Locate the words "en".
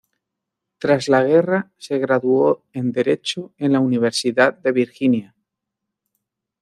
2.73-2.91, 3.59-3.73